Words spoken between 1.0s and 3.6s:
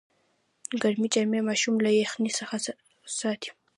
جامې ماشوم له یخنۍ ساتي۔